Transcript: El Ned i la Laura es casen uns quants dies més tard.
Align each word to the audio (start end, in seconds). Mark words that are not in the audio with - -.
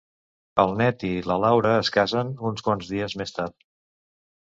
El 0.61 0.71
Ned 0.77 1.03
i 1.09 1.11
la 1.31 1.35
Laura 1.43 1.73
es 1.81 1.91
casen 1.97 2.31
uns 2.53 2.65
quants 2.69 2.89
dies 2.95 3.17
més 3.23 3.35
tard. 3.37 3.55